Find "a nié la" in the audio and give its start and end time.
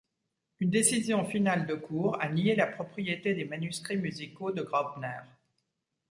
2.19-2.65